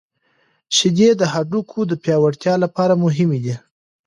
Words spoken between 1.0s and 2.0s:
د هډوکو د